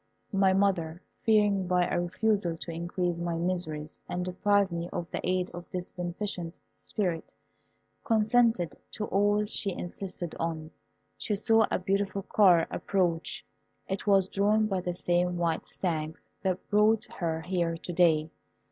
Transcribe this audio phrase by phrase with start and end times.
[0.33, 5.21] My mother, fearing by a refusal to increase my miseries and deprive me of the
[5.23, 7.31] aid of this beneficent spirit,
[8.03, 10.71] consented to all she insisted on.
[11.19, 13.45] She saw a beautiful car approach;
[13.87, 18.31] it was drawn by the same white stags that brought her here to day.